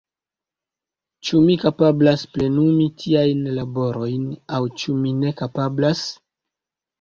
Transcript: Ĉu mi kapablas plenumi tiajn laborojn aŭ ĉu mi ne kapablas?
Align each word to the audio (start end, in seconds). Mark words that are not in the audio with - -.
Ĉu 1.27 1.41
mi 1.49 1.57
kapablas 1.63 2.23
plenumi 2.37 2.87
tiajn 3.03 3.45
laborojn 3.59 4.25
aŭ 4.59 4.63
ĉu 4.85 4.97
mi 5.05 5.13
ne 5.21 5.37
kapablas? 5.45 6.03